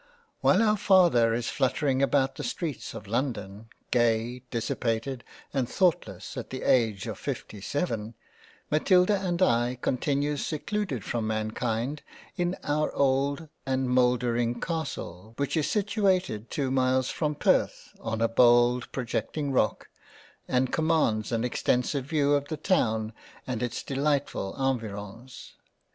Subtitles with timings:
[0.39, 6.49] While our father is fluttering about the streets of London, gay, dissipated, and Thoughtless at
[6.49, 8.15] the age of 57,
[8.71, 12.01] Matilda and I continue secluded from Mankind
[12.35, 18.27] in our old and Mouldering Castle, which is situated two miles from Perth on a
[18.27, 19.87] bold projecting Rock,
[20.47, 23.13] and commands an extensive veiw of the Town
[23.45, 25.51] and its delightful Environs.